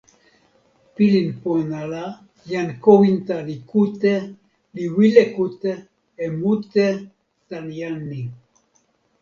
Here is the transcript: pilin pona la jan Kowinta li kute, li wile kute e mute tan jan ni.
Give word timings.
pilin 0.95 1.29
pona 1.41 1.79
la 1.91 2.03
jan 2.53 2.69
Kowinta 2.83 3.35
li 3.47 3.55
kute, 3.71 4.13
li 4.75 4.85
wile 4.97 5.23
kute 5.35 5.71
e 6.25 6.27
mute 6.39 6.87
tan 7.49 7.65
jan 7.79 7.97
ni. 8.09 8.21